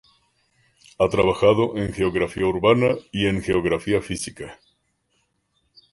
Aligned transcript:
Ha 0.97 1.07
trabajado 1.09 1.77
en 1.77 1.93
Geografía 1.93 2.47
Urbana 2.47 2.95
y 3.11 3.27
en 3.27 3.43
Geografía 3.43 4.01
Física. 4.01 4.57